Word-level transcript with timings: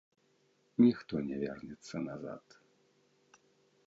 Ніхто 0.85 1.15
не 1.27 1.37
вернецца 1.43 1.95
назад. 2.07 2.43